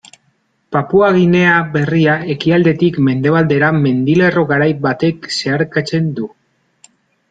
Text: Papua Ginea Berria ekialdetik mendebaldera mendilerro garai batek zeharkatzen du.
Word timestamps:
Papua 0.75 1.09
Ginea 1.17 1.51
Berria 1.75 2.15
ekialdetik 2.37 2.99
mendebaldera 3.11 3.71
mendilerro 3.79 4.49
garai 4.55 4.71
batek 4.89 5.33
zeharkatzen 5.41 6.13
du. 6.21 6.37